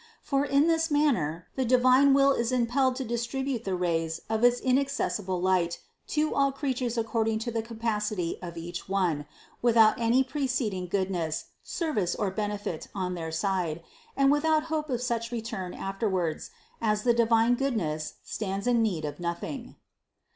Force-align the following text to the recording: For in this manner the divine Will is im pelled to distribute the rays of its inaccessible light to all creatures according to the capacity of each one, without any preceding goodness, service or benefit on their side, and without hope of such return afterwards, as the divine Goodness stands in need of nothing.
For 0.23 0.43
in 0.43 0.65
this 0.65 0.89
manner 0.89 1.45
the 1.55 1.63
divine 1.63 2.15
Will 2.15 2.31
is 2.31 2.51
im 2.51 2.65
pelled 2.65 2.95
to 2.95 3.03
distribute 3.03 3.65
the 3.65 3.75
rays 3.75 4.19
of 4.31 4.43
its 4.43 4.59
inaccessible 4.59 5.39
light 5.39 5.79
to 6.07 6.33
all 6.33 6.51
creatures 6.51 6.97
according 6.97 7.37
to 7.45 7.51
the 7.51 7.61
capacity 7.61 8.39
of 8.41 8.57
each 8.57 8.89
one, 8.89 9.27
without 9.61 9.99
any 9.99 10.23
preceding 10.23 10.87
goodness, 10.87 11.49
service 11.61 12.15
or 12.15 12.31
benefit 12.31 12.87
on 12.95 13.13
their 13.13 13.31
side, 13.31 13.83
and 14.17 14.31
without 14.31 14.63
hope 14.73 14.89
of 14.89 15.03
such 15.03 15.31
return 15.31 15.75
afterwards, 15.75 16.49
as 16.81 17.03
the 17.03 17.13
divine 17.13 17.53
Goodness 17.53 18.15
stands 18.23 18.65
in 18.65 18.81
need 18.81 19.05
of 19.05 19.19
nothing. 19.19 19.75